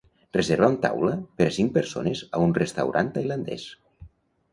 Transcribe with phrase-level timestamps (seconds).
[0.35, 3.67] Reserva'm taula per a cinc persones a un restaurant tailandès.